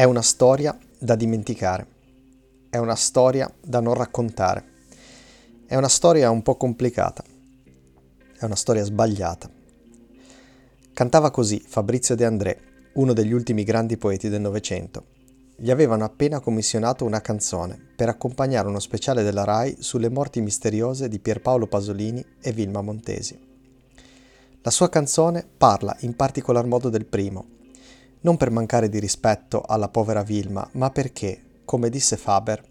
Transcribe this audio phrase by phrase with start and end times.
[0.00, 1.86] È una storia da dimenticare,
[2.70, 4.64] è una storia da non raccontare,
[5.66, 7.22] è una storia un po' complicata,
[8.38, 9.50] è una storia sbagliata.
[10.94, 12.60] Cantava così Fabrizio De André,
[12.94, 15.04] uno degli ultimi grandi poeti del Novecento.
[15.54, 21.08] Gli avevano appena commissionato una canzone per accompagnare uno speciale della RAI sulle morti misteriose
[21.08, 23.38] di Pierpaolo Pasolini e Vilma Montesi.
[24.62, 27.58] La sua canzone parla in particolar modo del primo,
[28.22, 32.68] non per mancare di rispetto alla povera Vilma, ma perché, come disse Faber,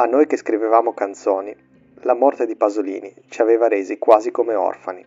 [0.00, 1.54] a noi che scrivevamo canzoni,
[2.04, 5.04] la morte di Pasolini ci aveva resi quasi come orfani.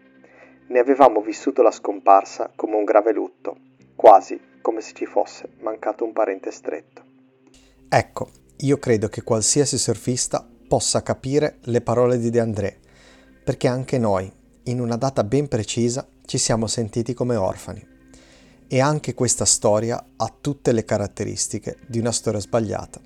[0.67, 3.57] Ne avevamo vissuto la scomparsa come un grave lutto,
[3.95, 7.01] quasi come se ci fosse mancato un parente stretto.
[7.89, 12.77] Ecco, io credo che qualsiasi surfista possa capire le parole di De André,
[13.43, 14.31] perché anche noi,
[14.65, 17.92] in una data ben precisa, ci siamo sentiti come orfani.
[18.73, 22.99] E anche questa storia ha tutte le caratteristiche di una storia sbagliata,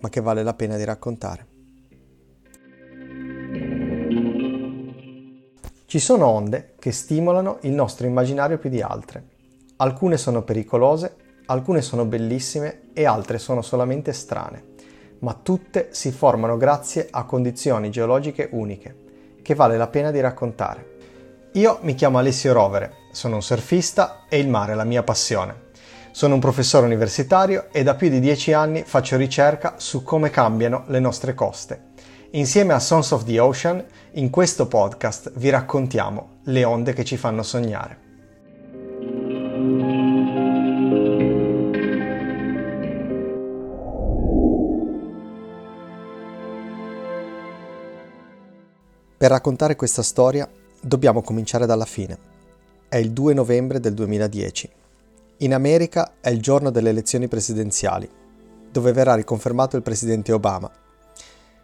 [0.00, 1.46] ma che vale la pena di raccontare.
[5.86, 9.24] Ci sono onde che stimolano il nostro immaginario più di altre.
[9.76, 14.62] Alcune sono pericolose, alcune sono bellissime e altre sono solamente strane,
[15.20, 20.96] ma tutte si formano grazie a condizioni geologiche uniche, che vale la pena di raccontare.
[21.52, 25.66] Io mi chiamo Alessio Rovere, sono un surfista e il mare è la mia passione.
[26.12, 30.84] Sono un professore universitario e da più di dieci anni faccio ricerca su come cambiano
[30.86, 31.86] le nostre coste.
[32.32, 37.16] Insieme a Sons of the Ocean, in questo podcast vi raccontiamo le onde che ci
[37.16, 38.06] fanno sognare.
[49.16, 50.48] Per raccontare questa storia
[50.80, 52.36] dobbiamo cominciare dalla fine.
[52.90, 54.70] È il 2 novembre del 2010.
[55.38, 58.08] In America è il giorno delle elezioni presidenziali,
[58.72, 60.72] dove verrà riconfermato il presidente Obama.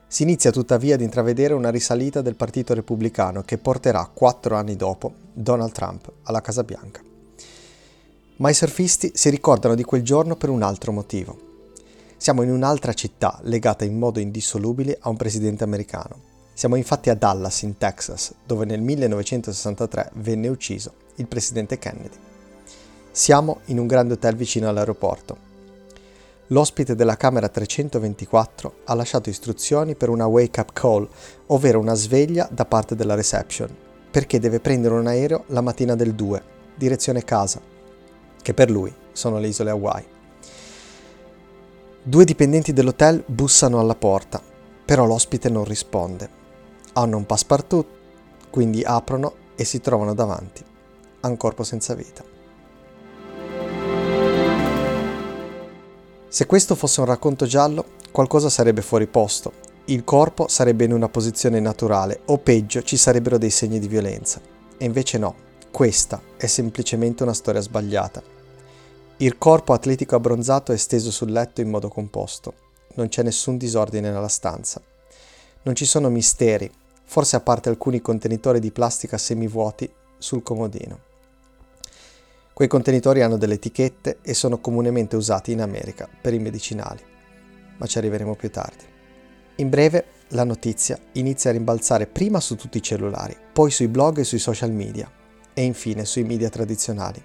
[0.07, 5.15] Si inizia tuttavia ad intravedere una risalita del Partito Repubblicano che porterà quattro anni dopo
[5.33, 7.01] Donald Trump alla Casa Bianca.
[8.37, 11.39] Ma i surfisti si ricordano di quel giorno per un altro motivo.
[12.19, 16.33] Siamo in un'altra città legata in modo indissolubile a un presidente americano.
[16.53, 22.17] Siamo infatti a Dallas, in Texas, dove nel 1963 venne ucciso il presidente Kennedy.
[23.11, 25.53] Siamo in un grande hotel vicino all'aeroporto.
[26.49, 31.09] L'ospite della camera 324 ha lasciato istruzioni per una wake-up call,
[31.47, 33.75] ovvero una sveglia da parte della reception,
[34.11, 36.43] perché deve prendere un aereo la mattina del 2,
[36.75, 37.61] direzione casa,
[38.43, 40.07] che per lui sono le isole Hawaii.
[42.03, 44.43] Due dipendenti dell'hotel bussano alla porta,
[44.85, 46.43] però l'ospite non risponde
[46.95, 47.87] hanno un passepartout,
[48.51, 50.65] quindi aprono e si trovano davanti
[51.25, 52.23] a un corpo senza vita.
[56.29, 59.53] Se questo fosse un racconto giallo, qualcosa sarebbe fuori posto.
[59.87, 64.41] Il corpo sarebbe in una posizione naturale o peggio ci sarebbero dei segni di violenza.
[64.77, 65.35] E invece no,
[65.71, 68.23] questa è semplicemente una storia sbagliata.
[69.19, 72.55] Il corpo atletico abbronzato è steso sul letto in modo composto.
[72.95, 74.83] Non c'è nessun disordine nella stanza.
[75.63, 76.71] Non ci sono misteri,
[77.05, 81.13] forse a parte alcuni contenitori di plastica semivuoti sul comodino.
[82.55, 87.03] Quei contenitori hanno delle etichette e sono comunemente usati in America per i medicinali,
[87.77, 88.85] ma ci arriveremo più tardi.
[89.57, 94.19] In breve, la notizia inizia a rimbalzare prima su tutti i cellulari, poi sui blog
[94.19, 95.11] e sui social media
[95.53, 97.21] e infine sui media tradizionali.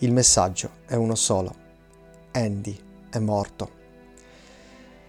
[0.00, 1.54] Il messaggio è uno solo.
[2.32, 2.78] Andy
[3.08, 3.70] è morto.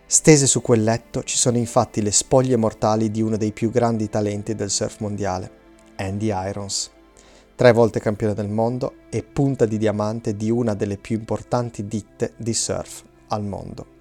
[0.06, 4.08] Stese su quel letto ci sono infatti le spoglie mortali di uno dei più grandi
[4.08, 5.52] talenti del surf mondiale,
[5.98, 6.92] Andy Irons,
[7.56, 12.34] tre volte campione del mondo e punta di diamante di una delle più importanti ditte
[12.36, 13.94] di surf al mondo.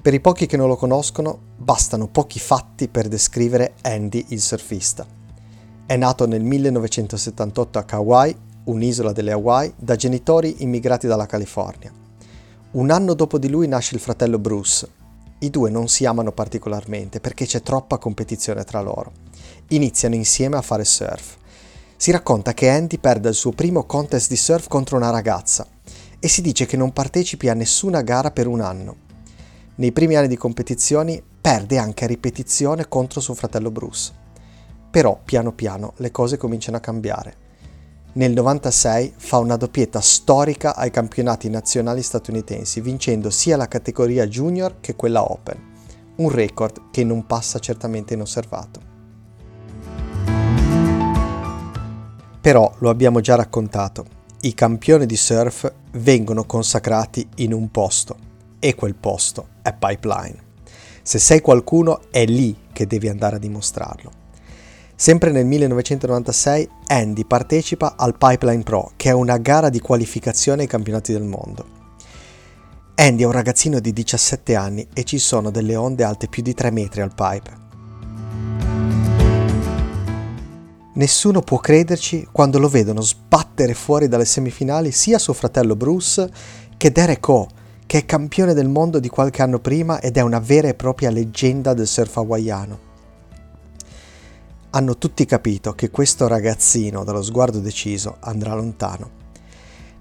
[0.00, 5.06] Per i pochi che non lo conoscono, bastano pochi fatti per descrivere Andy il surfista.
[5.86, 12.03] È nato nel 1978 a Kauai, un'isola delle Hawaii, da genitori immigrati dalla California.
[12.74, 14.88] Un anno dopo di lui nasce il fratello Bruce.
[15.38, 19.12] I due non si amano particolarmente perché c'è troppa competizione tra loro.
[19.68, 21.36] Iniziano insieme a fare surf.
[21.96, 25.64] Si racconta che Andy perde il suo primo contest di surf contro una ragazza
[26.18, 28.96] e si dice che non partecipi a nessuna gara per un anno.
[29.76, 34.12] Nei primi anni di competizioni perde anche a ripetizione contro suo fratello Bruce.
[34.90, 37.43] Però piano piano le cose cominciano a cambiare.
[38.16, 44.76] Nel 96 fa una doppietta storica ai campionati nazionali statunitensi, vincendo sia la categoria junior
[44.80, 45.72] che quella open.
[46.16, 48.80] un record che non passa certamente inosservato.
[52.40, 54.04] Però lo abbiamo già raccontato,
[54.42, 58.16] i campioni di surf vengono consacrati in un posto
[58.60, 60.36] e quel posto è Pipeline.
[61.02, 64.23] Se sei qualcuno è lì che devi andare a dimostrarlo.
[64.96, 70.68] Sempre nel 1996 Andy partecipa al Pipeline Pro, che è una gara di qualificazione ai
[70.68, 71.66] campionati del mondo.
[72.94, 76.54] Andy è un ragazzino di 17 anni e ci sono delle onde alte più di
[76.54, 77.62] 3 metri al pipe.
[80.94, 86.30] Nessuno può crederci quando lo vedono sbattere fuori dalle semifinali sia suo fratello Bruce
[86.76, 87.48] che Derek O,
[87.84, 91.10] che è campione del mondo di qualche anno prima ed è una vera e propria
[91.10, 92.92] leggenda del surf hawaiano.
[94.74, 99.22] Hanno tutti capito che questo ragazzino dallo sguardo deciso andrà lontano.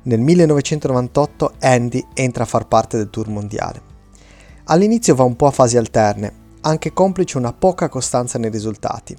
[0.04, 3.82] Nel 1998 Andy entra a far parte del tour mondiale.
[4.66, 9.16] All'inizio va un po' a fasi alterne, anche complice una poca costanza nei risultati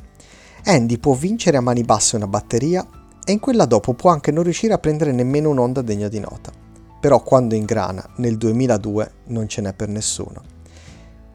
[0.66, 2.84] Andy può vincere a mani basse una batteria
[3.22, 6.50] e in quella dopo può anche non riuscire a prendere nemmeno un'onda degna di nota.
[6.98, 10.42] Però quando ingrana nel 2002 non ce n'è per nessuno.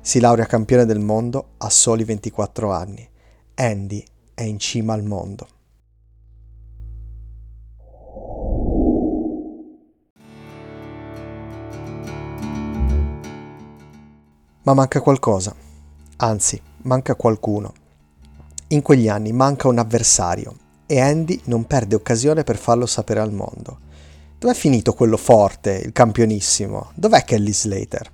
[0.02, 3.08] Si laurea campione del mondo a soli 24 anni.
[3.60, 4.04] Andy
[4.34, 5.48] è in cima al mondo.
[14.64, 15.56] Ma manca qualcosa.
[16.18, 17.74] Anzi, manca qualcuno
[18.72, 20.56] in quegli anni manca un avversario
[20.86, 23.80] e Andy non perde occasione per farlo sapere al mondo.
[24.38, 26.92] Dov'è finito quello forte, il campionissimo?
[26.94, 28.10] Dov'è Kelly Slater?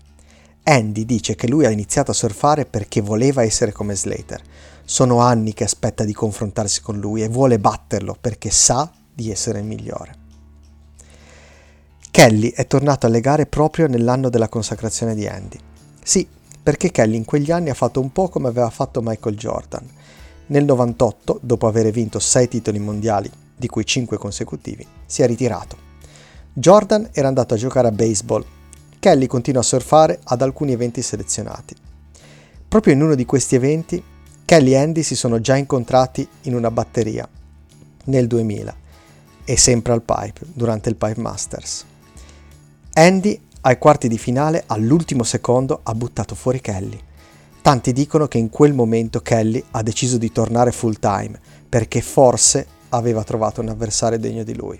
[0.63, 4.41] Andy dice che lui ha iniziato a surfare perché voleva essere come Slater.
[4.87, 9.59] Sono anni che aspetta di confrontarsi con lui e vuole batterlo perché sa di essere
[9.59, 10.23] il migliore.
[12.11, 15.57] Kelly è tornato alle gare proprio nell'anno della consacrazione di Andy.
[16.01, 16.25] Sì,
[16.61, 19.89] perché Kelly in quegli anni ha fatto un po' come aveva fatto Michael Jordan
[20.47, 25.75] nel 98, dopo aver vinto 6 titoli mondiali, di cui 5 consecutivi, si è ritirato.
[26.53, 28.45] Jordan era andato a giocare a baseball.
[28.99, 31.75] Kelly continua a surfare ad alcuni eventi selezionati.
[32.67, 34.01] Proprio in uno di questi eventi,
[34.45, 37.27] Kelly e Andy si sono già incontrati in una batteria
[38.05, 38.75] nel 2000
[39.43, 41.85] e sempre al pipe durante il Pipe Masters.
[42.93, 47.01] Andy ai quarti di finale all'ultimo secondo ha buttato fuori Kelly
[47.65, 52.67] Tanti dicono che in quel momento Kelly ha deciso di tornare full time perché forse
[52.89, 54.79] aveva trovato un avversario degno di lui.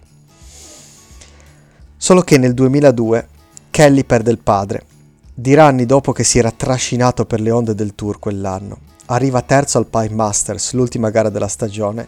[1.98, 3.28] Solo che nel 2002
[3.72, 4.86] Kelly perde il padre.
[5.34, 8.78] Dirà anni dopo che si era trascinato per le onde del tour quell'anno.
[9.08, 12.08] Arriva terzo al Pipe Masters, l'ultima gara della stagione,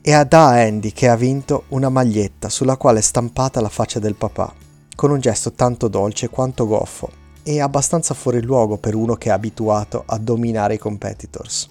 [0.00, 4.00] e ha da Andy che ha vinto una maglietta sulla quale è stampata la faccia
[4.00, 4.52] del papà,
[4.96, 9.32] con un gesto tanto dolce quanto goffo è abbastanza fuori luogo per uno che è
[9.32, 11.68] abituato a dominare i competitors.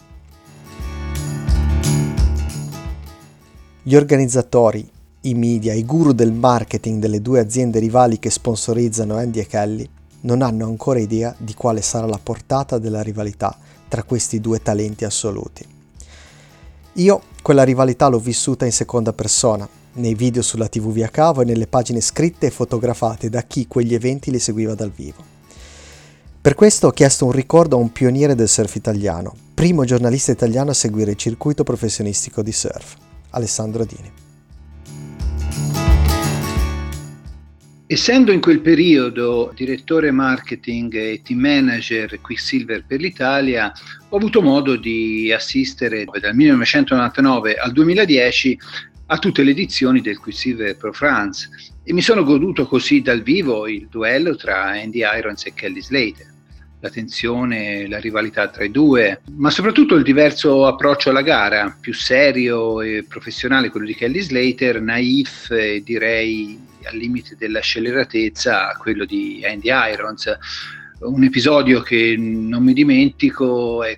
[3.82, 4.90] Gli organizzatori,
[5.22, 9.90] i media, i guru del marketing delle due aziende rivali che sponsorizzano Andy e Kelly
[10.22, 13.58] non hanno ancora idea di quale sarà la portata della rivalità
[13.90, 15.66] tra questi due talenti assoluti.
[16.94, 21.46] Io quella rivalità l'ho vissuta in seconda persona, nei video sulla TV via cavo e
[21.46, 25.38] nelle pagine scritte e fotografate da chi quegli eventi li seguiva dal vivo.
[26.42, 30.72] Per questo ho chiesto un ricordo a un pioniere del surf italiano, primo giornalista italiano
[30.72, 32.96] a seguire il circuito professionistico di surf,
[33.32, 34.29] Alessandro Dini.
[37.92, 43.74] Essendo in quel periodo direttore marketing e team manager Quicksilver per l'Italia,
[44.10, 48.60] ho avuto modo di assistere dal 1999 al 2010
[49.08, 51.50] a tutte le edizioni del Quicksilver Pro France
[51.84, 56.28] e mi sono goduto così dal vivo il duello tra Andy Irons e Kelly Slater.
[56.82, 61.96] La tensione, la rivalità tra i due, ma soprattutto il diverso approccio alla gara, più
[61.96, 69.06] serio e professionale, quello di Kelly Slater, naif e direi al limite della scelleratezza, quello
[69.06, 70.38] di Andy Irons.
[71.00, 73.98] Un episodio che non mi dimentico è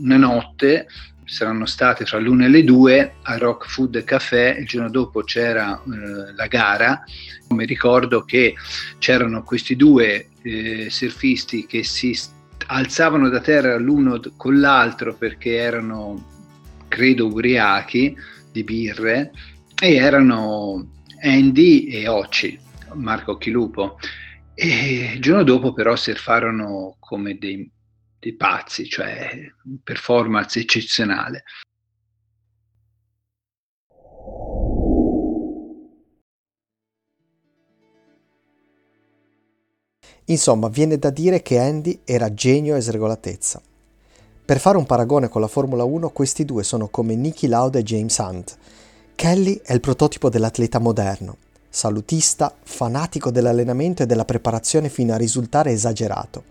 [0.00, 0.86] una notte
[1.24, 5.80] saranno state fra l'una e le due a Rock Food Café, il giorno dopo c'era
[5.82, 7.02] eh, la gara,
[7.48, 8.54] mi ricordo che
[8.98, 12.18] c'erano questi due eh, surfisti che si
[12.66, 16.22] alzavano da terra l'uno con l'altro perché erano,
[16.88, 18.14] credo, ubriachi
[18.50, 19.32] di birre
[19.80, 20.86] e erano
[21.22, 22.58] Andy e Occi,
[22.94, 23.98] Marco Chilupo.
[24.54, 27.70] E il giorno dopo però surfarono come dei
[28.22, 29.52] dei pazzi, cioè
[29.82, 31.42] performance eccezionale.
[40.26, 43.60] Insomma, viene da dire che Andy era genio e sregolatezza.
[44.44, 47.82] Per fare un paragone con la Formula 1, questi due sono come Nicky Lauda e
[47.82, 48.56] James Hunt.
[49.22, 51.36] Kelly è il prototipo dell'atleta moderno,
[51.68, 56.42] salutista, fanatico dell'allenamento e della preparazione fino a risultare esagerato.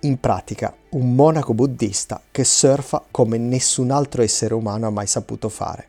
[0.00, 5.48] In pratica, un monaco buddista che surfa come nessun altro essere umano ha mai saputo
[5.48, 5.88] fare.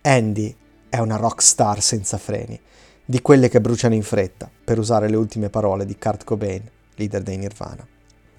[0.00, 0.52] Andy
[0.88, 2.58] è una rock star senza freni,
[3.04, 7.22] di quelle che bruciano in fretta, per usare le ultime parole di Kurt Cobain, leader
[7.22, 7.86] dei Nirvana.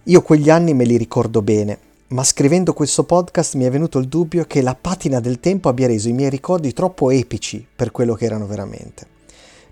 [0.04, 1.80] Io quegli anni me li ricordo bene,
[2.10, 5.86] ma scrivendo questo podcast mi è venuto il dubbio che la patina del tempo abbia
[5.86, 9.06] reso i miei ricordi troppo epici per quello che erano veramente.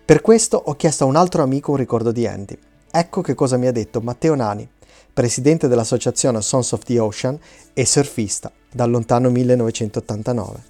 [0.06, 2.56] Per questo ho chiesto a un altro amico un ricordo di Andy.
[2.92, 4.70] Ecco che cosa mi ha detto Matteo Nani,
[5.12, 7.40] presidente dell'associazione Sons of the Ocean
[7.74, 10.64] e surfista dal lontano 1989.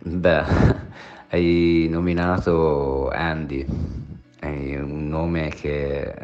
[0.00, 0.44] Beh,
[1.28, 3.66] hai nominato Andy,
[4.40, 6.14] è un nome che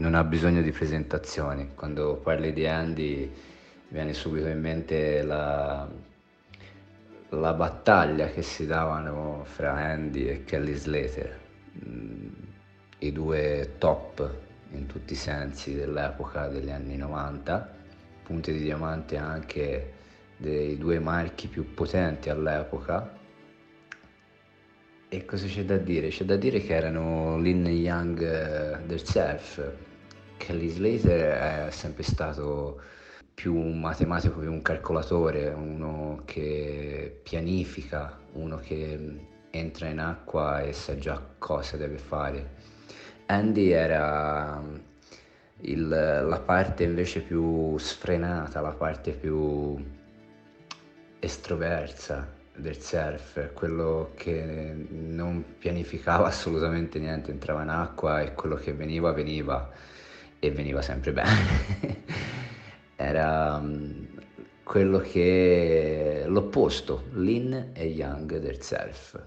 [0.00, 1.72] non ha bisogno di presentazioni.
[1.74, 3.30] Quando parli di Andy
[3.88, 5.86] viene subito in mente la,
[7.28, 11.38] la battaglia che si davano fra Andy e Kelly Slater,
[11.86, 12.28] mm,
[13.00, 14.34] i due top
[14.72, 17.76] in tutti i sensi dell'epoca degli anni 90,
[18.22, 19.92] punti di diamante anche
[20.38, 23.18] dei due marchi più potenti all'epoca.
[25.12, 26.08] E cosa c'è da dire?
[26.08, 29.88] C'è da dire che erano Lin Young eh, del surf.
[30.40, 32.80] Kelly Slater è sempre stato
[33.34, 39.18] più un matematico, più un calcolatore, uno che pianifica, uno che
[39.50, 42.48] entra in acqua e sa già cosa deve fare.
[43.26, 44.62] Andy era
[45.60, 49.76] il, la parte invece più sfrenata, la parte più
[51.18, 58.72] estroversa del surf, quello che non pianificava assolutamente niente, entrava in acqua e quello che
[58.72, 59.70] veniva veniva
[60.40, 62.04] e veniva sempre bene.
[62.96, 64.08] Era um,
[64.64, 69.22] quello che l'opposto, Lin e Young del surf.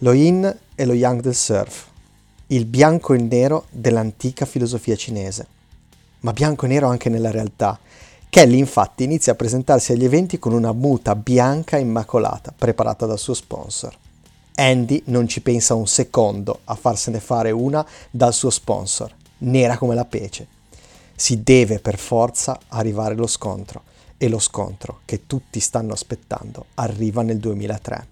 [0.00, 1.88] Lo Yin e lo Yang del surf
[2.50, 5.46] il bianco e nero dell'antica filosofia cinese,
[6.20, 7.78] ma bianco e nero anche nella realtà.
[8.30, 13.32] Kelly infatti inizia a presentarsi agli eventi con una muta bianca immacolata preparata dal suo
[13.32, 13.96] sponsor.
[14.54, 19.94] Andy non ci pensa un secondo a farsene fare una dal suo sponsor, nera come
[19.94, 20.46] la pece.
[21.16, 23.82] Si deve per forza arrivare allo scontro
[24.18, 28.06] e lo scontro che tutti stanno aspettando arriva nel 2003.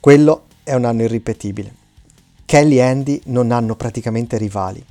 [0.00, 1.74] Quello è un anno irripetibile.
[2.44, 4.84] Kelly e Andy non hanno praticamente rivali.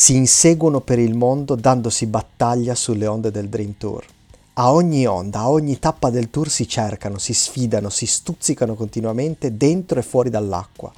[0.00, 4.06] Si inseguono per il mondo dandosi battaglia sulle onde del Dream Tour.
[4.54, 9.56] A ogni onda, a ogni tappa del tour si cercano, si sfidano, si stuzzicano continuamente
[9.56, 10.92] dentro e fuori dall'acqua.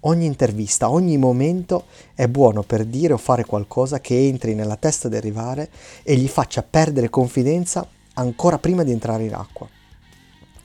[0.00, 5.08] Ogni intervista, ogni momento è buono per dire o fare qualcosa che entri nella testa
[5.08, 5.70] del rivale
[6.02, 9.66] e gli faccia perdere confidenza ancora prima di entrare in acqua.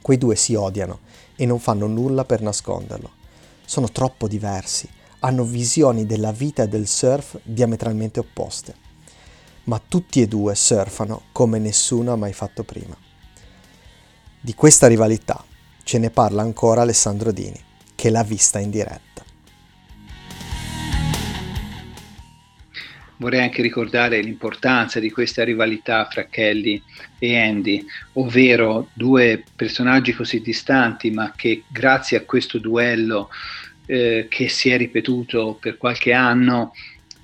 [0.01, 0.99] Quei due si odiano
[1.37, 3.11] e non fanno nulla per nasconderlo.
[3.63, 4.89] Sono troppo diversi,
[5.19, 8.75] hanno visioni della vita e del surf diametralmente opposte.
[9.63, 12.95] Ma tutti e due surfano come nessuno ha mai fatto prima.
[14.39, 15.43] Di questa rivalità
[15.83, 17.59] ce ne parla ancora Alessandro Dini,
[17.95, 19.23] che l'ha vista in diretta.
[23.19, 26.81] Vorrei anche ricordare l'importanza di questa rivalità fra Kelly
[27.17, 27.83] e Andy,
[28.13, 33.29] ovvero due personaggi così distanti, ma che grazie a questo duello
[33.87, 36.73] eh, che si è ripetuto per qualche anno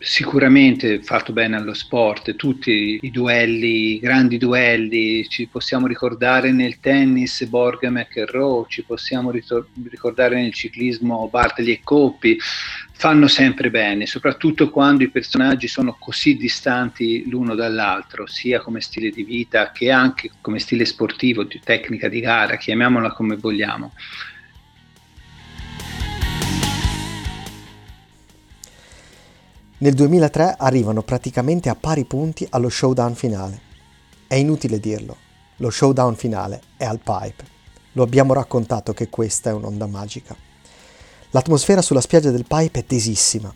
[0.04, 6.82] sicuramente fatto bene allo sport, tutti i duelli, i grandi duelli, ci possiamo ricordare nel
[6.82, 12.38] tennis Borg e McEnroe, ci possiamo ricordare nel ciclismo Bartoli e Coppi,
[12.92, 19.10] fanno sempre bene, soprattutto quando i personaggi sono così distanti l'uno dall'altro, sia come stile
[19.10, 23.94] di vita che anche come stile sportivo, di tecnica di gara, chiamiamola come vogliamo.
[29.84, 33.60] Nel 2003 arrivano praticamente a pari punti allo showdown finale.
[34.28, 35.18] È inutile dirlo,
[35.58, 37.44] lo showdown finale è al pipe.
[37.92, 40.34] Lo abbiamo raccontato che questa è un'onda magica.
[41.32, 43.54] L'atmosfera sulla spiaggia del pipe è tesissima.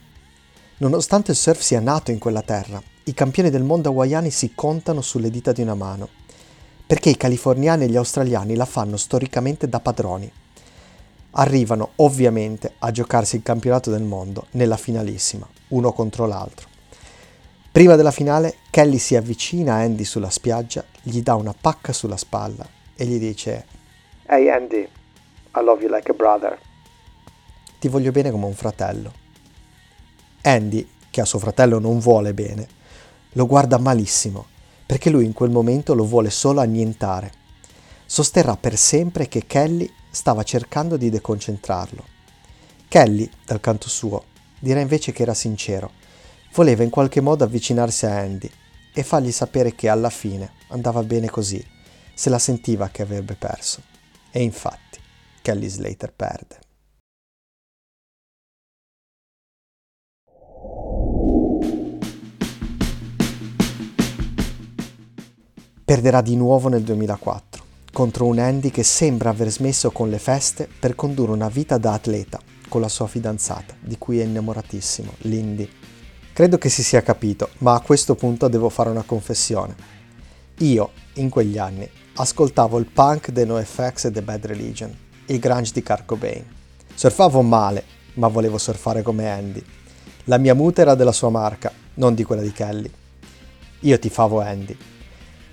[0.79, 4.99] Nonostante il surf sia nato in quella terra, i campioni del mondo hawaiani si contano
[4.99, 6.09] sulle dita di una mano,
[6.85, 10.29] perché i californiani e gli australiani la fanno storicamente da padroni.
[11.31, 16.67] Arrivano ovviamente a giocarsi il campionato del mondo nella finalissima, uno contro l'altro.
[17.71, 22.17] Prima della finale, Kelly si avvicina a Andy sulla spiaggia, gli dà una pacca sulla
[22.17, 23.65] spalla e gli dice
[24.25, 24.81] Hey Andy,
[25.55, 26.59] I love you like a brother.
[27.79, 29.13] Ti voglio bene come un fratello.
[30.41, 32.67] Andy, che a suo fratello non vuole bene,
[33.33, 34.45] lo guarda malissimo,
[34.85, 37.31] perché lui in quel momento lo vuole solo annientare.
[38.05, 42.03] Sosterrà per sempre che Kelly stava cercando di deconcentrarlo.
[42.87, 44.23] Kelly, dal canto suo,
[44.59, 46.05] dirà invece che era sincero
[46.57, 48.49] Voleva in qualche modo avvicinarsi a Andy
[48.91, 51.63] e fargli sapere che alla fine andava bene così,
[52.15, 53.83] se la sentiva che avrebbe perso.
[54.31, 54.99] E infatti,
[55.43, 56.59] Kelly Slater perde.
[65.85, 70.67] Perderà di nuovo nel 2004 contro un Andy che sembra aver smesso con le feste
[70.67, 75.69] per condurre una vita da atleta con la sua fidanzata, di cui è innamoratissimo, Lindy.
[76.33, 79.75] Credo che si sia capito, ma a questo punto devo fare una confessione.
[80.59, 84.95] Io, in quegli anni, ascoltavo il punk dei NoFX e The Bad Religion,
[85.25, 86.45] il grunge di Kurt Cobain.
[86.93, 87.83] Surfavo male,
[88.13, 89.63] ma volevo surfare come Andy.
[90.25, 92.91] La mia muta era della sua marca, non di quella di Kelly.
[93.81, 94.75] Io tifavo Andy.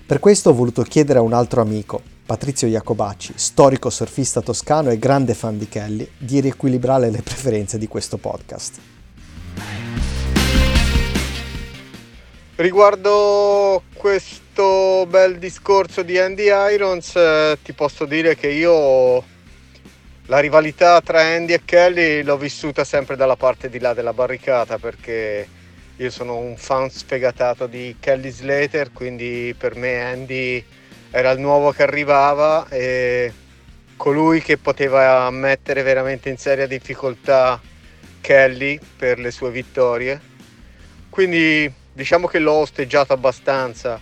[0.05, 4.97] Per questo ho voluto chiedere a un altro amico, Patrizio Iacobacci, storico surfista toscano e
[4.97, 8.79] grande fan di Kelly, di riequilibrare le preferenze di questo podcast.
[12.55, 19.23] Riguardo questo bel discorso di Andy Irons, eh, ti posso dire che io
[20.25, 24.79] la rivalità tra Andy e Kelly l'ho vissuta sempre dalla parte di là della barricata
[24.79, 25.47] perché
[25.97, 30.65] io sono un fan sfegatato di Kelly Slater, quindi per me Andy
[31.15, 33.31] era il nuovo che arrivava e
[33.95, 37.57] colui che poteva mettere veramente in seria difficoltà
[38.19, 40.19] Kelly per le sue vittorie.
[41.09, 43.97] Quindi diciamo che l'ho osteggiato abbastanza,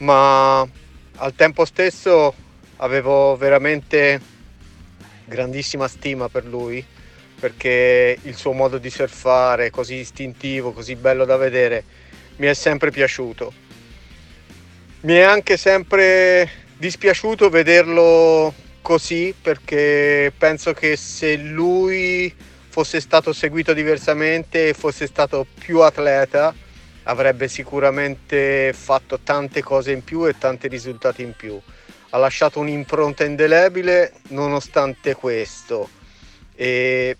[0.00, 2.34] ma al tempo stesso
[2.76, 4.20] avevo veramente
[5.24, 6.84] grandissima stima per lui
[7.40, 11.82] perché il suo modo di surfare così istintivo, così bello da vedere,
[12.36, 13.64] mi è sempre piaciuto.
[15.00, 22.34] Mi è anche sempre dispiaciuto vederlo così perché penso che se lui
[22.70, 26.52] fosse stato seguito diversamente e fosse stato più atleta,
[27.04, 31.60] avrebbe sicuramente fatto tante cose in più e tanti risultati in più.
[32.10, 35.90] Ha lasciato un'impronta indelebile nonostante questo
[36.54, 37.16] e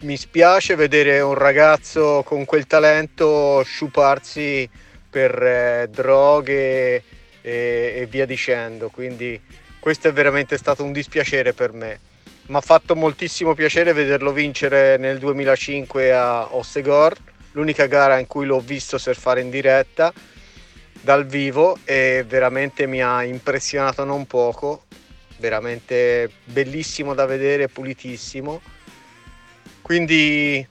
[0.00, 4.68] mi spiace vedere un ragazzo con quel talento sciuparsi
[5.08, 7.02] per eh, droghe e,
[7.42, 9.40] e via dicendo, quindi
[9.78, 12.00] questo è veramente stato un dispiacere per me.
[12.46, 17.16] Mi ha fatto moltissimo piacere vederlo vincere nel 2005 a Ossegor
[17.52, 20.12] l'unica gara in cui l'ho visto surfare in diretta
[21.00, 24.84] dal vivo e veramente mi ha impressionato non poco,
[25.38, 28.60] veramente bellissimo da vedere, pulitissimo.
[29.82, 30.66] Quindi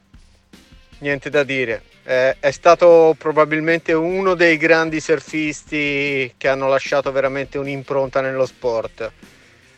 [1.00, 1.84] niente da dire.
[2.08, 9.12] Eh, è stato probabilmente uno dei grandi surfisti che hanno lasciato veramente un'impronta nello sport.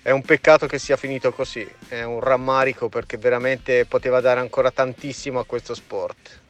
[0.01, 4.71] È un peccato che sia finito così, è un rammarico perché veramente poteva dare ancora
[4.71, 6.41] tantissimo a questo sport.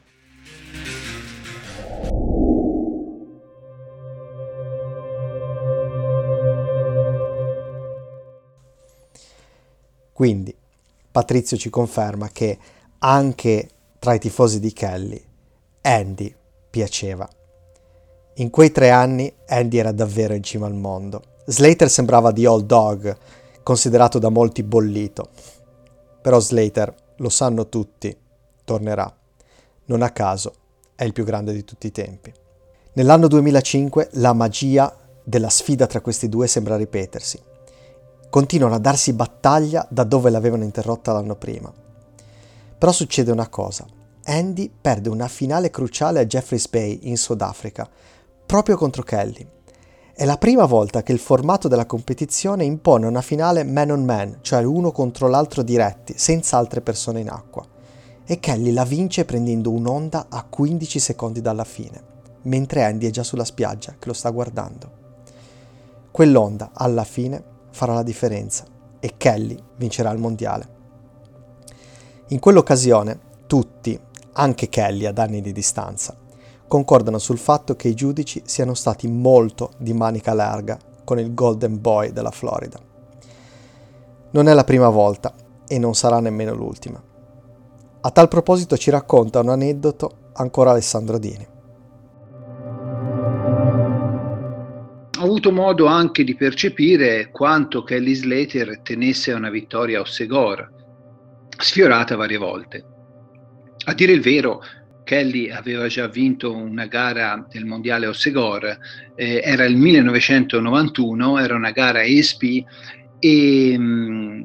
[10.12, 10.56] Quindi
[11.12, 12.58] Patrizio ci conferma che
[12.98, 15.27] anche tra i tifosi di Kelly
[15.88, 16.36] Andy
[16.70, 17.28] piaceva.
[18.36, 21.22] In quei tre anni Andy era davvero in cima al mondo.
[21.46, 23.18] Slater sembrava di old dog,
[23.64, 25.30] considerato da molti bollito.
[26.22, 28.16] Però Slater, lo sanno tutti,
[28.66, 29.12] tornerà.
[29.86, 30.54] Non a caso
[30.94, 32.34] è il più grande di tutti i tempi.
[32.94, 37.42] Nell'anno 2005 la magia della sfida tra questi due sembra ripetersi
[38.30, 41.72] continuano a darsi battaglia da dove l'avevano interrotta l'anno prima.
[42.78, 43.86] Però succede una cosa.
[44.30, 47.90] Andy perde una finale cruciale a Jeffreys Bay in Sudafrica,
[48.46, 49.48] proprio contro Kelly.
[50.14, 54.40] È la prima volta che il formato della competizione impone una finale man on man,
[54.42, 57.66] cioè uno contro l'altro diretti, senza altre persone in acqua.
[58.26, 62.04] E Kelly la vince prendendo un'onda a 15 secondi dalla fine,
[62.42, 64.92] mentre Andy è già sulla spiaggia che lo sta guardando.
[66.12, 68.66] Quell'onda, alla fine, farà la differenza
[69.00, 70.76] e Kelly vincerà il mondiale.
[72.28, 73.98] In quell'occasione tutti,
[74.38, 76.16] anche Kelly ad anni di distanza,
[76.68, 81.82] concordano sul fatto che i giudici siano stati molto di manica larga con il Golden
[81.82, 82.80] Boy della Florida.
[84.32, 85.34] Non è la prima volta
[85.68, 87.02] e non sarà nemmeno l'ultima.
[88.02, 91.56] A tal proposito ci racconta un aneddoto ancora Alessandro Dini.
[95.20, 100.72] ho avuto modo anche di percepire quanto Kelly Slater tenesse a una vittoria a Ossegor,
[101.58, 102.97] sfiorata varie volte.
[103.90, 104.62] A dire il vero,
[105.06, 108.78] Kelly aveva già vinto una gara del mondiale Ossegor,
[109.16, 112.66] eh, era il 1991, era una gara ESPI
[113.18, 114.42] e, mm,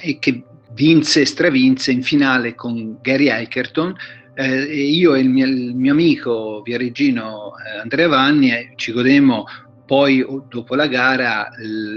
[0.00, 3.94] e che vinse stravinse in finale con Gary Eicherton.
[4.32, 9.44] Eh, io e il mio, il mio amico viareggino eh, Andrea Vanni eh, ci godemmo
[9.84, 11.48] poi dopo la gara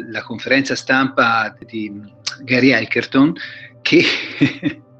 [0.09, 1.93] la conferenza stampa di
[2.41, 3.33] Gary Eicherton
[3.83, 4.03] che,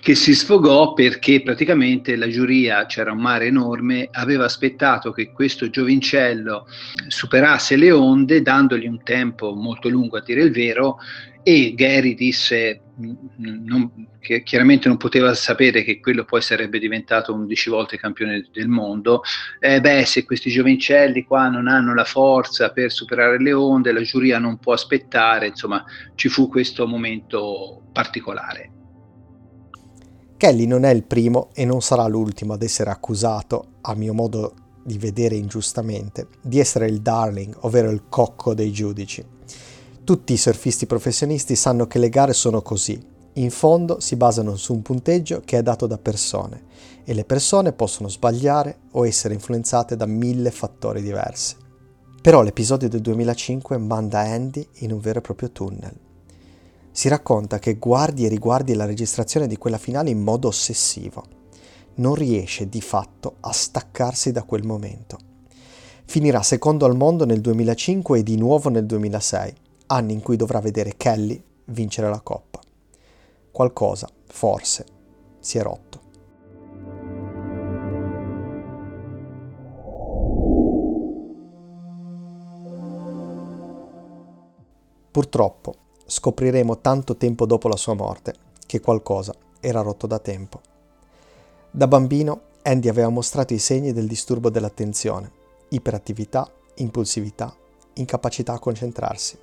[0.00, 5.68] che, si sfogò perché praticamente la giuria, c'era un mare enorme, aveva aspettato che questo
[5.68, 6.66] giovincello
[7.08, 10.98] superasse le onde dandogli un tempo molto lungo a dire il vero
[11.42, 17.70] e Gary disse non, che chiaramente non poteva sapere che quello poi sarebbe diventato 11
[17.70, 19.22] volte campione del mondo,
[19.60, 24.02] eh, beh se questi giovincelli qua non hanno la forza per superare le onde, la
[24.02, 25.84] giuria non può aspettare, insomma
[26.16, 28.77] ci fu questo momento particolare.
[30.38, 34.54] Kelly non è il primo e non sarà l'ultimo ad essere accusato, a mio modo
[34.84, 39.24] di vedere ingiustamente, di essere il darling, ovvero il cocco dei giudici.
[40.04, 43.04] Tutti i surfisti professionisti sanno che le gare sono così.
[43.32, 46.66] In fondo si basano su un punteggio che è dato da persone
[47.02, 51.56] e le persone possono sbagliare o essere influenzate da mille fattori diversi.
[52.22, 56.06] Però l'episodio del 2005 manda Andy in un vero e proprio tunnel.
[56.90, 61.24] Si racconta che guardi e riguardi la registrazione di quella finale in modo ossessivo.
[61.96, 65.18] Non riesce di fatto a staccarsi da quel momento.
[66.04, 69.54] Finirà secondo al mondo nel 2005 e di nuovo nel 2006
[69.88, 72.60] anni in cui dovrà vedere Kelly vincere la coppa.
[73.50, 74.84] Qualcosa, forse,
[75.40, 76.06] si è rotto.
[85.10, 85.74] Purtroppo
[86.10, 90.60] scopriremo tanto tempo dopo la sua morte che qualcosa era rotto da tempo.
[91.70, 95.30] Da bambino Andy aveva mostrato i segni del disturbo dell'attenzione,
[95.68, 97.54] iperattività, impulsività,
[97.94, 99.38] incapacità a concentrarsi.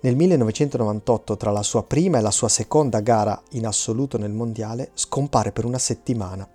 [0.00, 4.90] Nel 1998, tra la sua prima e la sua seconda gara in assoluto nel mondiale,
[4.94, 6.48] scompare per una settimana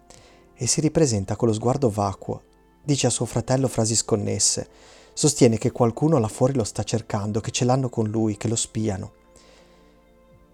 [0.54, 2.44] e si ripresenta con lo sguardo vacuo.
[2.84, 4.70] Dice a suo fratello frasi sconnesse.
[5.14, 8.56] Sostiene che qualcuno là fuori lo sta cercando, che ce l'hanno con lui, che lo
[8.56, 9.20] spiano.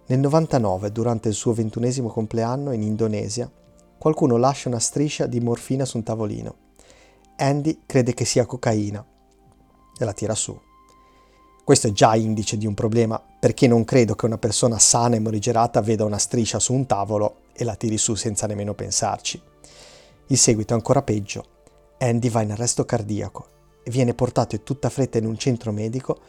[0.08, 3.50] Nel 99, durante il suo ventunesimo compleanno in Indonesia,
[3.98, 6.56] qualcuno lascia una striscia di morfina su un tavolino.
[7.38, 9.06] Andy crede che sia cocaina
[9.98, 10.60] e la tira su.
[11.64, 15.20] Questo è già indice di un problema, perché non credo che una persona sana e
[15.20, 19.40] morigerata veda una striscia su un tavolo e la tiri su senza nemmeno pensarci.
[20.28, 21.44] Il seguito è ancora peggio.
[22.00, 23.56] Andy va in arresto cardiaco
[23.90, 26.20] viene portato in tutta fretta in un centro medico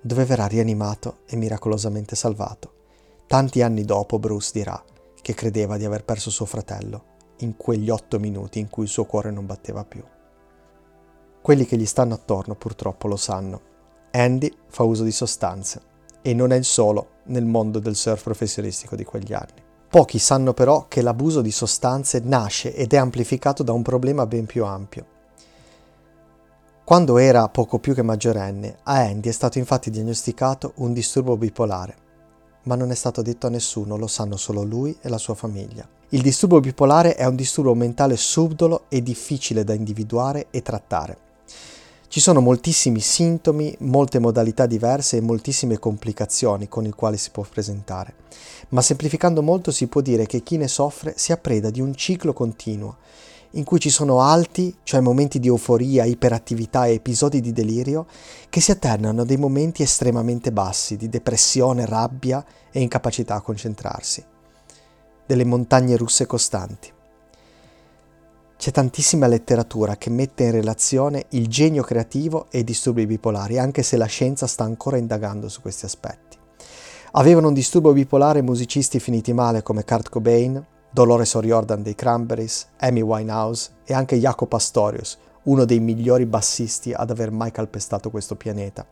[0.00, 2.72] dove verrà rianimato e miracolosamente salvato.
[3.26, 4.82] Tanti anni dopo Bruce dirà
[5.20, 9.04] che credeva di aver perso suo fratello in quegli otto minuti in cui il suo
[9.04, 10.02] cuore non batteva più.
[11.42, 13.74] Quelli che gli stanno attorno purtroppo lo sanno
[14.12, 15.80] Andy fa uso di sostanze
[16.22, 19.62] e non è il solo nel mondo del surf professionistico di quegli anni.
[19.88, 24.46] Pochi sanno però che l'abuso di sostanze nasce ed è amplificato da un problema ben
[24.46, 25.14] più ampio.
[26.86, 31.96] Quando era poco più che maggiorenne, a Andy è stato infatti diagnosticato un disturbo bipolare,
[32.62, 35.84] ma non è stato detto a nessuno, lo sanno solo lui e la sua famiglia.
[36.10, 41.18] Il disturbo bipolare è un disturbo mentale subdolo e difficile da individuare e trattare.
[42.06, 47.42] Ci sono moltissimi sintomi, molte modalità diverse e moltissime complicazioni con i quali si può
[47.42, 48.14] presentare,
[48.68, 52.32] ma semplificando molto si può dire che chi ne soffre sia preda di un ciclo
[52.32, 52.98] continuo,
[53.56, 58.06] in cui ci sono alti, cioè momenti di euforia, iperattività e episodi di delirio,
[58.48, 64.24] che si alternano a dei momenti estremamente bassi, di depressione, rabbia e incapacità a concentrarsi.
[65.26, 66.92] Delle montagne russe costanti.
[68.58, 73.82] C'è tantissima letteratura che mette in relazione il genio creativo e i disturbi bipolari, anche
[73.82, 76.36] se la scienza sta ancora indagando su questi aspetti.
[77.12, 80.64] Avevano un disturbo bipolare musicisti finiti male come Kurt Cobain,
[80.96, 87.10] Dolores O'Riordan dei Cranberries, Amy Winehouse e anche Jaco Pastorius, uno dei migliori bassisti ad
[87.10, 88.86] aver mai calpestato questo pianeta.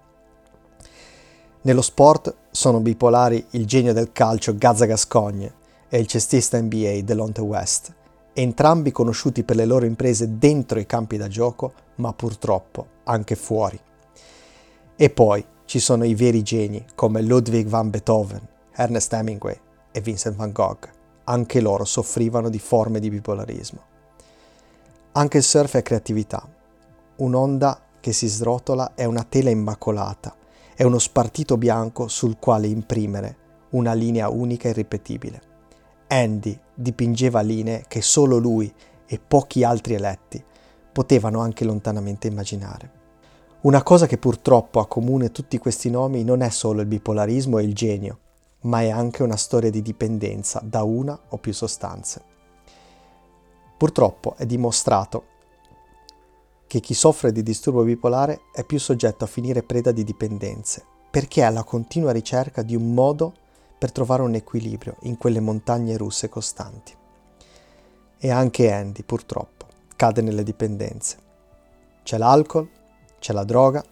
[1.62, 5.54] Nello sport sono bipolari il genio del calcio Gazza Gascogne
[5.88, 7.94] e il cestista NBA Delonte West
[8.34, 13.80] entrambi conosciuti per le loro imprese dentro i campi da gioco, ma purtroppo anche fuori.
[14.94, 19.58] E poi ci sono i veri geni come Ludwig van Beethoven, Ernest Hemingway
[19.90, 21.02] e Vincent van Gogh.
[21.24, 23.80] Anche loro soffrivano di forme di bipolarismo.
[25.12, 26.46] Anche il surf è creatività,
[27.16, 30.37] un'onda che si srotola è una tela immacolata,
[30.74, 33.37] è uno spartito bianco sul quale imprimere
[33.70, 35.40] una linea unica e irripetibile.
[36.08, 38.72] Andy dipingeva linee che solo lui
[39.06, 40.42] e pochi altri eletti
[40.92, 43.02] potevano anche lontanamente immaginare.
[43.62, 47.72] Una cosa che purtroppo accomuna tutti questi nomi non è solo il bipolarismo e il
[47.72, 48.18] genio,
[48.64, 52.22] ma è anche una storia di dipendenza da una o più sostanze.
[53.77, 55.33] Purtroppo è dimostrato
[56.66, 61.42] che chi soffre di disturbo bipolare è più soggetto a finire preda di dipendenze, perché
[61.42, 63.35] è alla continua ricerca di un modo
[63.79, 66.96] per trovare un equilibrio in quelle montagne russe costanti.
[68.18, 71.18] E anche Andy, purtroppo, cade nelle dipendenze.
[72.03, 72.68] C'è l'alcol,
[73.18, 73.85] c'è la droga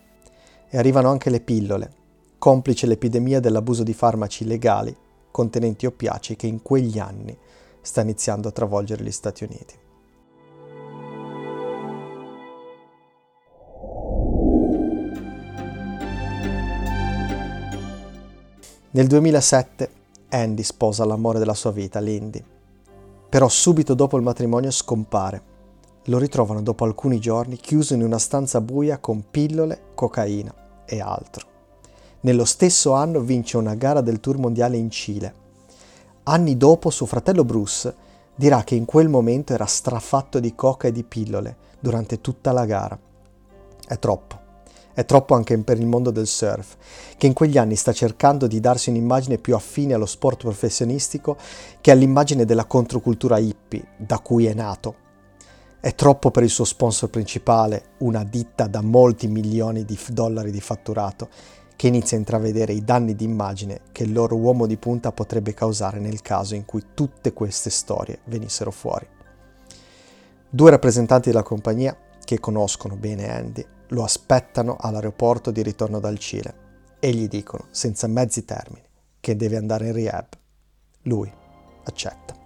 [0.68, 1.92] e arrivano anche le pillole,
[2.42, 4.92] complice l'epidemia dell'abuso di farmaci legali
[5.30, 7.38] contenenti oppiaci che in quegli anni
[7.80, 9.74] sta iniziando a travolgere gli Stati Uniti.
[18.90, 19.90] Nel 2007
[20.30, 22.42] Andy sposa l'amore della sua vita, Lindy.
[23.28, 25.42] Però subito dopo il matrimonio scompare.
[26.06, 31.51] Lo ritrovano dopo alcuni giorni chiuso in una stanza buia con pillole, cocaina e altro.
[32.24, 35.34] Nello stesso anno vince una gara del tour mondiale in Cile.
[36.24, 37.92] Anni dopo suo fratello Bruce
[38.36, 42.64] dirà che in quel momento era strafatto di coca e di pillole durante tutta la
[42.64, 42.96] gara.
[43.88, 44.38] È troppo.
[44.94, 46.76] È troppo anche per il mondo del surf,
[47.16, 51.36] che in quegli anni sta cercando di darsi un'immagine più affine allo sport professionistico
[51.80, 54.94] che all'immagine della controcultura hippie da cui è nato.
[55.80, 60.60] È troppo per il suo sponsor principale, una ditta da molti milioni di dollari di
[60.60, 61.28] fatturato,
[61.76, 65.98] che inizia a intravedere i danni d'immagine che il loro uomo di punta potrebbe causare
[65.98, 69.06] nel caso in cui tutte queste storie venissero fuori.
[70.48, 76.54] Due rappresentanti della compagnia, che conoscono bene Andy, lo aspettano all'aeroporto di ritorno dal Cile
[76.98, 78.86] e gli dicono, senza mezzi termini,
[79.18, 80.26] che deve andare in rehab.
[81.02, 81.32] Lui
[81.84, 82.36] accetta.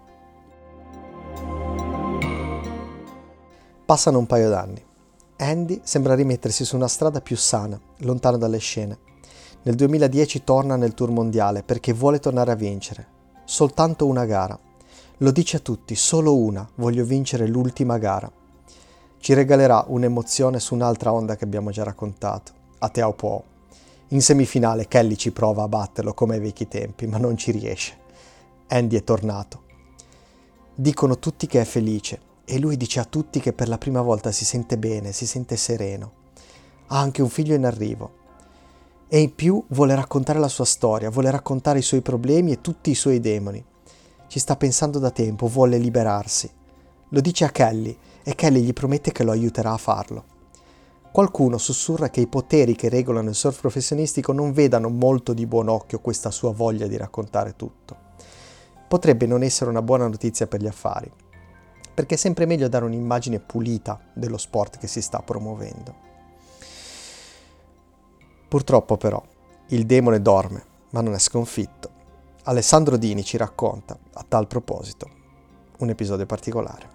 [3.85, 4.85] Passano un paio d'anni.
[5.39, 8.99] Andy sembra rimettersi su una strada più sana, lontano dalle scene.
[9.67, 13.07] Nel 2010 torna nel tour mondiale perché vuole tornare a vincere.
[13.45, 14.59] Soltanto una gara.
[15.19, 18.31] Lo dice a tutti, solo una, voglio vincere l'ultima gara
[19.27, 23.43] ci regalerà un'emozione su un'altra onda che abbiamo già raccontato, a Teaupo.
[24.11, 27.99] In semifinale Kelly ci prova a batterlo come ai vecchi tempi, ma non ci riesce.
[28.69, 29.63] Andy è tornato.
[30.73, 34.31] Dicono tutti che è felice e lui dice a tutti che per la prima volta
[34.31, 36.13] si sente bene, si sente sereno.
[36.87, 38.16] Ha anche un figlio in arrivo.
[39.09, 42.91] E in più vuole raccontare la sua storia, vuole raccontare i suoi problemi e tutti
[42.91, 43.65] i suoi demoni.
[44.27, 46.51] Ci sta pensando da tempo, vuole liberarsi.
[47.11, 50.25] Lo dice a Kelly e Kelly gli promette che lo aiuterà a farlo.
[51.13, 55.69] Qualcuno sussurra che i poteri che regolano il surf professionistico non vedano molto di buon
[55.69, 57.97] occhio questa sua voglia di raccontare tutto.
[58.89, 61.11] Potrebbe non essere una buona notizia per gli affari,
[61.95, 66.06] perché è sempre meglio dare un'immagine pulita dello sport che si sta promuovendo.
[68.49, 69.23] Purtroppo però
[69.71, 71.91] il demone dorme, ma non è sconfitto.
[72.45, 75.11] Alessandro Dini ci racconta, a tal proposito,
[75.79, 76.95] un episodio particolare.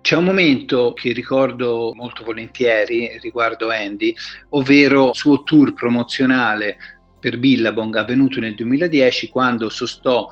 [0.00, 4.12] C'è un momento che ricordo molto volentieri riguardo Andy,
[4.48, 6.76] ovvero il suo tour promozionale
[7.20, 10.28] per Billabong avvenuto nel 2010 quando sostò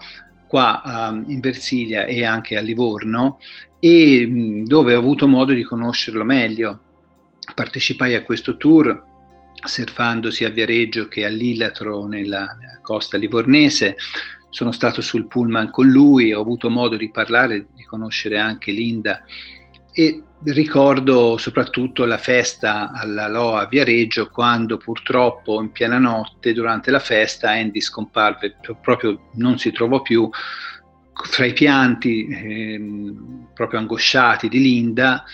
[0.48, 3.38] qua um, in Versilia e anche a Livorno
[3.79, 6.81] e mh, dove ho avuto modo di conoscerlo meglio.
[7.55, 9.05] Partecipai a questo tour
[9.65, 13.97] surfando sia a Viareggio che a Lillatro nella, costa livornese.
[14.51, 19.23] Sono stato sul pullman con lui, ho avuto modo di parlare, di conoscere anche Linda
[19.93, 26.91] e ricordo soprattutto la festa alla Loa a Viareggio quando purtroppo in piena notte durante
[26.91, 30.31] la festa Andy scomparve, proprio non si trovò più
[31.13, 32.81] fra i pianti eh,
[33.53, 35.25] proprio angosciati di Linda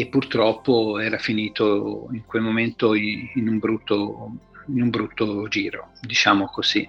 [0.00, 4.30] e purtroppo era finito in quel momento in, un, brutto,
[4.66, 6.88] in un brutto giro, diciamo così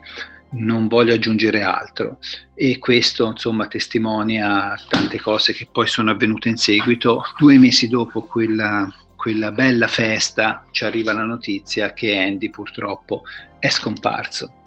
[0.57, 2.19] non voglio aggiungere altro
[2.53, 7.23] e questo insomma testimonia tante cose che poi sono avvenute in seguito.
[7.37, 13.23] Due mesi dopo quella, quella bella festa ci arriva la notizia che Andy purtroppo
[13.59, 14.64] è scomparso.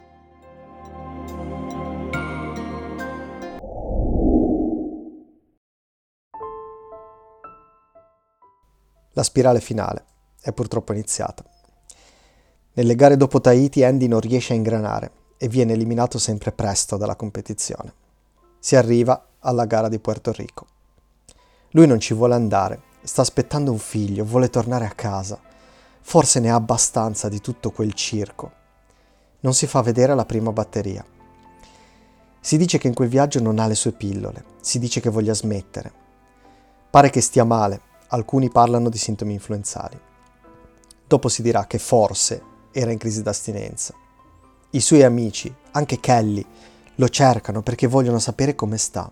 [9.18, 10.04] La spirale finale
[10.40, 11.42] è purtroppo iniziata.
[12.74, 17.16] Nelle gare dopo Tahiti Andy non riesce a ingranare e viene eliminato sempre presto dalla
[17.16, 17.92] competizione.
[18.60, 20.66] Si arriva alla gara di Puerto Rico.
[21.70, 25.36] Lui non ci vuole andare sta aspettando un figlio, vuole tornare a casa.
[26.00, 28.52] Forse ne ha abbastanza di tutto quel circo.
[29.40, 31.04] Non si fa vedere la prima batteria.
[32.38, 35.34] Si dice che in quel viaggio non ha le sue pillole, si dice che voglia
[35.34, 35.92] smettere.
[36.88, 39.98] Pare che stia male, alcuni parlano di sintomi influenzali.
[41.06, 43.94] Dopo si dirà che forse era in crisi d'astinenza.
[44.70, 46.44] I suoi amici, anche Kelly,
[46.96, 49.10] lo cercano perché vogliono sapere come sta.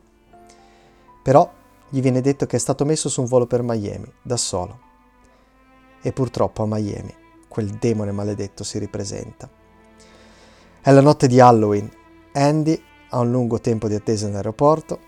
[1.22, 1.50] Però
[1.88, 4.80] gli viene detto che è stato messo su un volo per Miami, da solo.
[6.00, 7.14] E purtroppo a Miami
[7.48, 9.48] quel demone maledetto si ripresenta.
[10.80, 11.90] È la notte di Halloween.
[12.32, 12.80] Andy
[13.11, 15.00] ha un lungo tempo di attesa in aeroporto,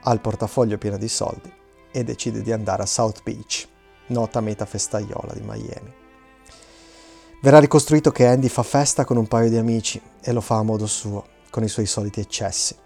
[0.00, 1.64] ha il portafoglio pieno di soldi
[1.96, 3.66] e decide di andare a South Beach,
[4.08, 5.94] nota meta festaiola di Miami.
[7.40, 10.62] Verrà ricostruito che Andy fa festa con un paio di amici e lo fa a
[10.62, 12.76] modo suo, con i suoi soliti eccessi.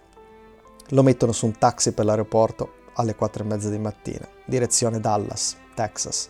[0.91, 5.57] Lo mettono su un taxi per l'aeroporto alle 4 e mezza di mattina, direzione Dallas,
[5.75, 6.29] Texas,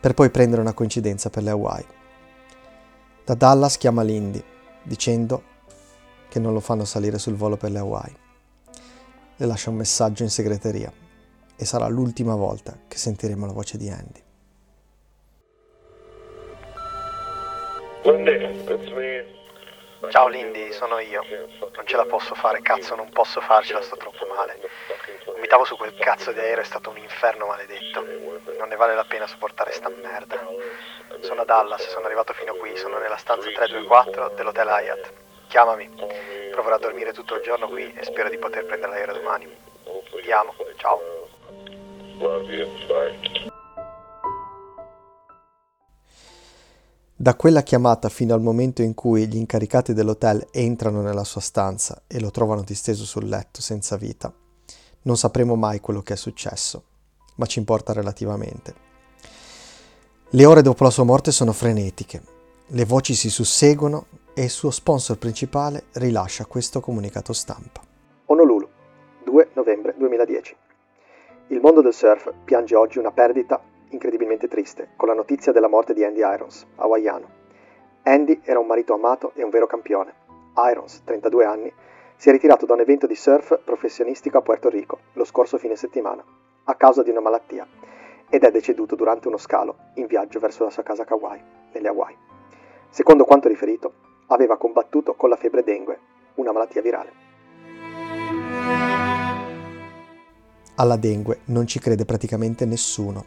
[0.00, 1.86] per poi prendere una coincidenza per le Hawaii.
[3.24, 4.42] Da Dallas chiama Lindy,
[4.82, 5.44] dicendo
[6.28, 8.16] che non lo fanno salire sul volo per le Hawaii.
[9.36, 10.92] Le lascia un messaggio in segreteria
[11.60, 14.22] e sarà l'ultima volta che sentiremo la voce di Andy.
[20.08, 21.22] Ciao Lindy, sono io.
[21.74, 24.58] Non ce la posso fare, cazzo, non posso farcela, sto troppo male.
[25.26, 28.06] Vomitavo su quel cazzo di aereo, è stato un inferno maledetto.
[28.56, 30.40] Non ne vale la pena sopportare sta merda.
[31.20, 35.12] Sono a Dallas, sono arrivato fino qui, sono nella stanza 324 dell'Hotel Hyatt.
[35.48, 35.90] Chiamami.
[36.52, 39.54] Proverò a dormire tutto il giorno qui e spero di poter prendere l'aereo domani.
[40.22, 41.19] Ti amo, ciao.
[47.16, 52.02] Da quella chiamata fino al momento in cui gli incaricati dell'hotel entrano nella sua stanza
[52.06, 54.30] e lo trovano disteso sul letto senza vita,
[55.02, 56.84] non sapremo mai quello che è successo,
[57.36, 58.74] ma ci importa relativamente.
[60.28, 62.22] Le ore dopo la sua morte sono frenetiche,
[62.66, 67.80] le voci si susseguono e il suo sponsor principale rilascia questo comunicato stampa.
[68.26, 68.68] Honolulu,
[69.24, 70.56] 2 novembre 2010.
[71.50, 75.92] Il mondo del surf piange oggi una perdita incredibilmente triste con la notizia della morte
[75.92, 77.28] di Andy Irons, hawaiano.
[78.04, 80.14] Andy era un marito amato e un vero campione.
[80.56, 81.72] Irons, 32 anni,
[82.14, 85.74] si è ritirato da un evento di surf professionistico a Puerto Rico lo scorso fine
[85.74, 86.22] settimana,
[86.66, 87.66] a causa di una malattia,
[88.28, 91.88] ed è deceduto durante uno scalo in viaggio verso la sua casa a Kauai, nelle
[91.88, 92.16] Hawaii.
[92.90, 93.92] Secondo quanto riferito,
[94.28, 95.98] aveva combattuto con la febbre dengue,
[96.36, 97.29] una malattia virale.
[100.80, 103.22] Alla dengue non ci crede praticamente nessuno.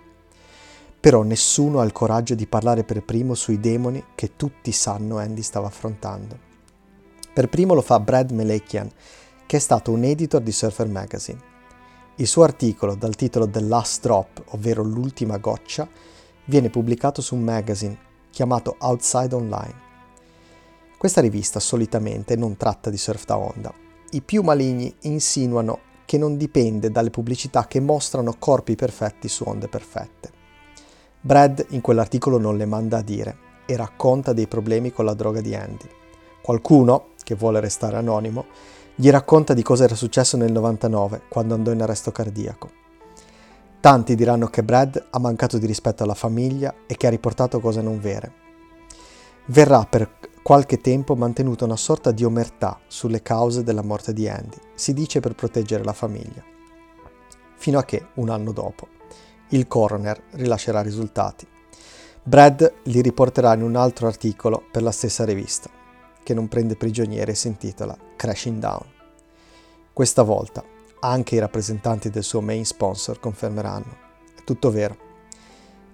[0.99, 5.43] Però nessuno ha il coraggio di parlare per primo sui demoni che tutti sanno Andy
[5.43, 6.35] stava affrontando.
[7.31, 8.89] Per primo lo fa Brad Melekian,
[9.45, 11.39] che è stato un editor di Surfer Magazine.
[12.15, 15.87] Il suo articolo, dal titolo The Last Drop, ovvero L'ultima goccia,
[16.45, 17.95] viene pubblicato su un magazine
[18.31, 19.75] chiamato Outside Online.
[20.97, 23.71] Questa rivista solitamente non tratta di surf da onda.
[24.09, 29.67] I più maligni insinuano che non dipende dalle pubblicità che mostrano corpi perfetti su onde
[29.67, 30.31] perfette.
[31.19, 35.41] Brad in quell'articolo non le manda a dire e racconta dei problemi con la droga
[35.41, 35.87] di Andy.
[36.41, 38.45] Qualcuno, che vuole restare anonimo,
[38.95, 42.69] gli racconta di cosa era successo nel 99, quando andò in arresto cardiaco.
[43.79, 47.81] Tanti diranno che Brad ha mancato di rispetto alla famiglia e che ha riportato cose
[47.81, 48.31] non vere.
[49.45, 50.09] Verrà per
[50.43, 55.21] qualche tempo mantenuta una sorta di omertà sulle cause della morte di Andy, si dice
[55.21, 56.43] per proteggere la famiglia.
[57.56, 58.89] Fino a che, un anno dopo,
[59.49, 61.47] il coroner rilascerà risultati.
[62.21, 65.69] Brad li riporterà in un altro articolo per la stessa rivista,
[66.21, 68.86] che non prende prigionieri e si intitola Crashing Down.
[69.93, 70.63] Questa volta
[70.99, 73.97] anche i rappresentanti del suo main sponsor confermeranno.
[74.36, 74.97] È tutto vero.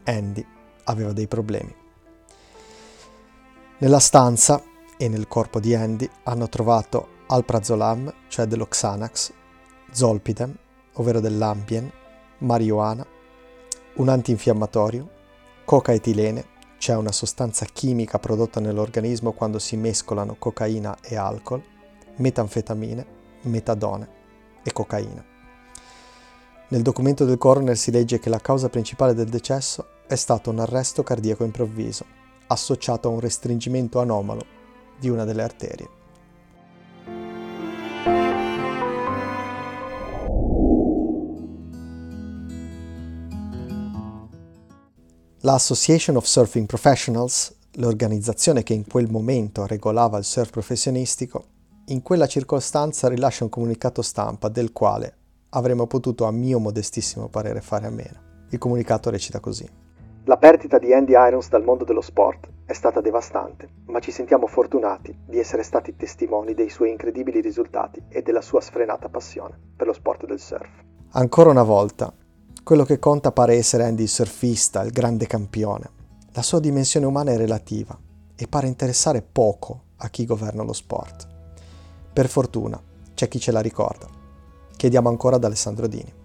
[0.05, 0.45] Andy
[0.85, 1.78] aveva dei problemi.
[3.81, 4.61] Nella stanza
[4.97, 9.31] e nel corpo di Andy hanno trovato alprazolam, cioè dello Xanax,
[9.89, 10.53] zolpidem,
[10.95, 11.89] ovvero dell'ambien,
[12.39, 13.07] marijuana,
[13.95, 15.09] un antinfiammatorio,
[15.63, 16.45] coca-etilene,
[16.77, 21.63] cioè una sostanza chimica prodotta nell'organismo quando si mescolano cocaina e alcol,
[22.17, 23.05] metanfetamine,
[23.43, 24.09] metadone
[24.61, 25.23] e cocaina.
[26.67, 30.59] Nel documento del coroner si legge che la causa principale del decesso è stato un
[30.59, 32.17] arresto cardiaco improvviso,
[32.49, 34.45] associato a un restringimento anomalo
[34.99, 35.97] di una delle arterie.
[45.43, 51.45] La Association of Surfing Professionals, l'organizzazione che in quel momento regolava il surf professionistico,
[51.85, 55.15] in quella circostanza rilascia un comunicato stampa del quale
[55.51, 58.45] avremmo potuto a mio modestissimo parere fare a meno.
[58.49, 59.88] Il comunicato recita così.
[60.29, 64.45] La perdita di Andy Irons dal mondo dello sport è stata devastante, ma ci sentiamo
[64.45, 69.87] fortunati di essere stati testimoni dei suoi incredibili risultati e della sua sfrenata passione per
[69.87, 70.69] lo sport del surf.
[71.13, 72.13] Ancora una volta,
[72.63, 75.89] quello che conta pare essere Andy il surfista, il grande campione.
[76.33, 77.97] La sua dimensione umana è relativa
[78.35, 81.27] e pare interessare poco a chi governa lo sport.
[82.13, 82.79] Per fortuna
[83.15, 84.05] c'è chi ce la ricorda.
[84.77, 86.18] Chiediamo ancora ad Alessandro Dini.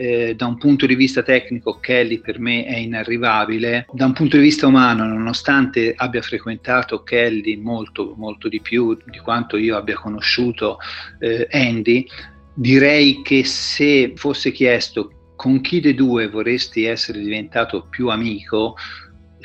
[0.00, 4.36] Eh, da un punto di vista tecnico Kelly per me è inarrivabile, da un punto
[4.36, 9.96] di vista umano nonostante abbia frequentato Kelly molto, molto di più di quanto io abbia
[9.96, 10.78] conosciuto
[11.18, 12.06] eh, Andy,
[12.54, 18.76] direi che se fosse chiesto con chi dei due vorresti essere diventato più amico,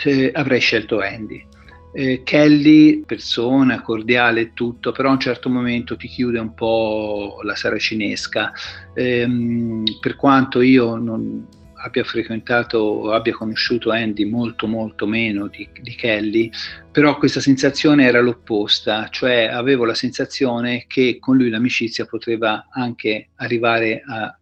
[0.04, 1.48] eh, avrei scelto Andy
[1.94, 7.40] eh, Kelly, persona cordiale e tutto, però a un certo momento ti chiude un po'
[7.44, 8.52] la saracinesca.
[8.94, 11.46] Ehm, per quanto io non
[11.84, 16.50] abbia frequentato, abbia conosciuto Andy molto molto meno di, di Kelly,
[16.92, 23.30] però questa sensazione era l'opposta, cioè avevo la sensazione che con lui l'amicizia poteva anche
[23.36, 24.38] arrivare a,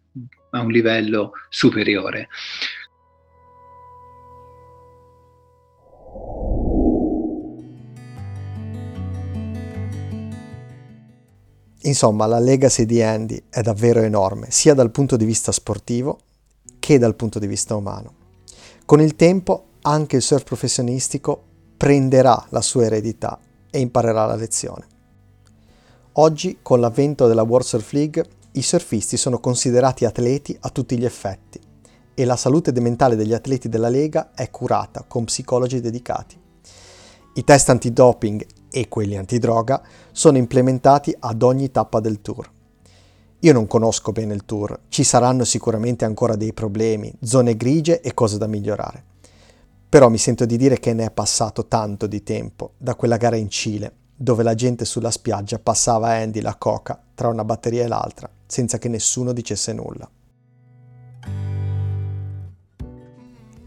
[0.50, 2.28] a un livello superiore.
[11.82, 16.18] Insomma, la legacy di Andy è davvero enorme, sia dal punto di vista sportivo
[16.78, 18.14] che dal punto di vista umano.
[18.84, 21.42] Con il tempo anche il surf professionistico
[21.76, 23.38] prenderà la sua eredità
[23.70, 24.86] e imparerà la lezione.
[26.16, 31.04] Oggi, con l'avvento della World Surf League, i surfisti sono considerati atleti a tutti gli
[31.04, 31.58] effetti
[32.14, 36.38] e la salute mentale degli atleti della Lega è curata con psicologi dedicati.
[37.34, 42.50] I test antidoping e quelli antidroga sono implementati ad ogni tappa del tour.
[43.40, 48.14] Io non conosco bene il tour, ci saranno sicuramente ancora dei problemi, zone grigie e
[48.14, 49.04] cose da migliorare.
[49.88, 53.36] Però mi sento di dire che ne è passato tanto di tempo da quella gara
[53.36, 57.84] in Cile, dove la gente sulla spiaggia passava a Andy la coca tra una batteria
[57.84, 60.08] e l'altra, senza che nessuno dicesse nulla.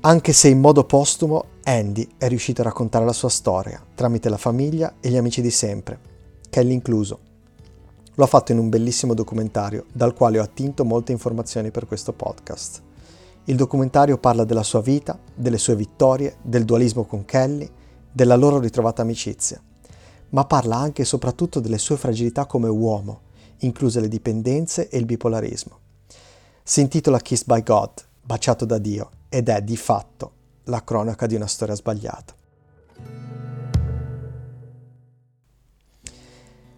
[0.02, 4.38] Anche se in modo postumo Andy è riuscito a raccontare la sua storia tramite la
[4.38, 5.98] famiglia e gli amici di sempre,
[6.48, 7.20] Kelly incluso.
[8.14, 12.14] Lo ha fatto in un bellissimo documentario dal quale ho attinto molte informazioni per questo
[12.14, 12.84] podcast.
[13.46, 17.68] Il documentario parla della sua vita, delle sue vittorie, del dualismo con Kelly,
[18.12, 19.60] della loro ritrovata amicizia,
[20.30, 23.22] ma parla anche e soprattutto delle sue fragilità come uomo,
[23.62, 25.80] incluse le dipendenze e il bipolarismo.
[26.62, 27.90] Si intitola Kissed by God,
[28.22, 30.35] baciato da Dio, ed è di fatto
[30.66, 32.34] la cronaca di una storia sbagliata.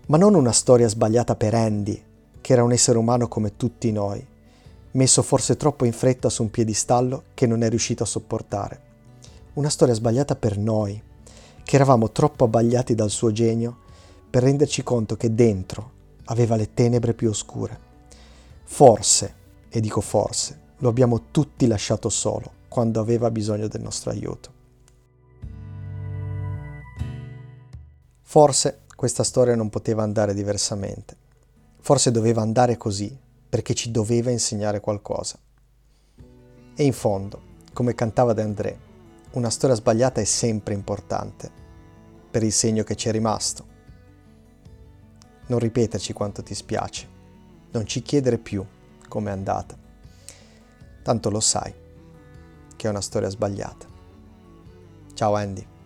[0.07, 2.03] Ma non una storia sbagliata per Andy,
[2.41, 4.25] che era un essere umano come tutti noi,
[4.91, 8.81] messo forse troppo in fretta su un piedistallo che non è riuscito a sopportare.
[9.53, 11.01] Una storia sbagliata per noi,
[11.63, 13.85] che eravamo troppo abbagliati dal suo genio
[14.29, 15.91] per renderci conto che dentro
[16.25, 17.85] aveva le tenebre più oscure.
[18.63, 19.35] Forse,
[19.69, 24.51] e dico forse, lo abbiamo tutti lasciato solo quando aveva bisogno del nostro aiuto.
[28.21, 31.17] Forse questa storia non poteva andare diversamente.
[31.79, 33.17] Forse doveva andare così
[33.49, 35.39] perché ci doveva insegnare qualcosa.
[36.75, 37.41] E in fondo,
[37.73, 38.79] come cantava De André,
[39.31, 41.49] una storia sbagliata è sempre importante
[42.29, 43.65] per il segno che ci è rimasto.
[45.47, 47.07] Non ripeterci quanto ti spiace,
[47.71, 48.63] non ci chiedere più
[49.07, 49.75] com'è andata.
[51.01, 51.85] Tanto lo sai
[52.77, 53.85] che è una storia sbagliata.
[55.13, 55.76] Ciao Andy.